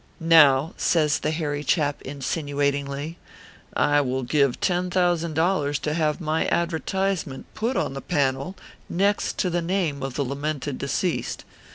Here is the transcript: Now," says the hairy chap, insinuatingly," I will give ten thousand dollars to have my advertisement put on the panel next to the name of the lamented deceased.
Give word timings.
Now," 0.19 0.73
says 0.77 1.19
the 1.19 1.29
hairy 1.29 1.63
chap, 1.63 2.01
insinuatingly," 2.01 3.19
I 3.75 4.01
will 4.01 4.23
give 4.23 4.59
ten 4.59 4.89
thousand 4.89 5.35
dollars 5.35 5.77
to 5.77 5.93
have 5.93 6.19
my 6.19 6.47
advertisement 6.47 7.45
put 7.53 7.77
on 7.77 7.93
the 7.93 8.01
panel 8.01 8.57
next 8.89 9.37
to 9.37 9.51
the 9.51 9.61
name 9.61 10.01
of 10.01 10.15
the 10.15 10.25
lamented 10.25 10.79
deceased. 10.79 11.45